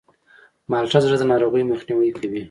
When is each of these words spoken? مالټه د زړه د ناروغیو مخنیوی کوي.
مالټه 0.69 0.97
د 1.01 1.03
زړه 1.05 1.17
د 1.19 1.23
ناروغیو 1.31 1.69
مخنیوی 1.71 2.09
کوي. 2.17 2.39